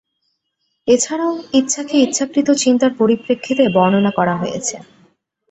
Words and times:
এছাড়াও, 0.87 1.33
ইচ্ছাকে 1.53 1.95
ইচ্ছাকৃত 1.97 2.47
চিন্তার 2.63 2.91
পরিপ্রেক্ষিতে 2.99 3.63
বর্ণনা 3.75 4.11
করা 4.17 4.35
হয়েছে। 4.37 4.75